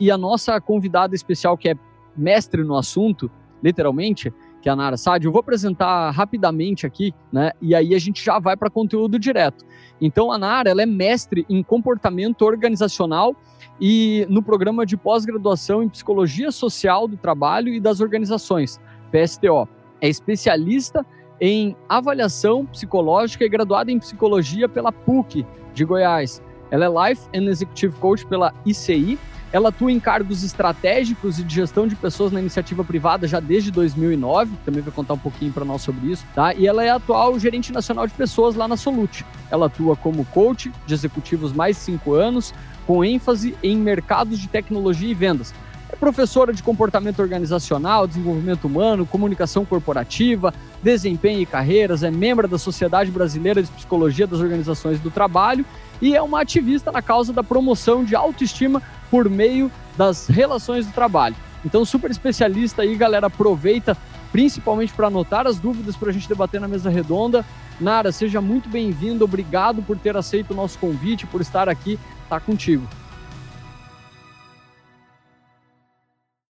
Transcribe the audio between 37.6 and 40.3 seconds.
nacional de pessoas lá na Solute. Ela atua como